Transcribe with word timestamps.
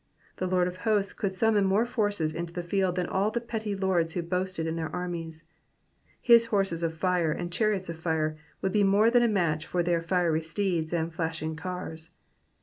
The 0.37 0.47
Lord 0.47 0.67
of 0.67 0.77
Hosts 0.77 1.13
could 1.13 1.31
summon 1.31 1.63
more 1.63 1.85
forces 1.85 2.33
into 2.33 2.51
the 2.51 2.63
field 2.63 2.95
than 2.95 3.05
all 3.05 3.29
the 3.29 3.39
petty 3.39 3.75
lords 3.75 4.15
who 4.15 4.23
boasted 4.23 4.65
in 4.65 4.75
their 4.75 4.89
aimies; 4.89 5.43
his 6.19 6.47
horses 6.47 6.81
of 6.81 6.95
fire 6.95 7.31
and 7.31 7.51
chariots 7.53 7.87
of 7.87 7.99
fire 7.99 8.35
would 8.63 8.71
be 8.71 8.83
more 8.83 9.11
than 9.11 9.21
a 9.21 9.27
match 9.27 9.67
for 9.67 9.83
their 9.83 10.01
fiery 10.01 10.41
steeds 10.41 10.91
and 10.91 11.13
flashing 11.13 11.55
cars. 11.55 12.09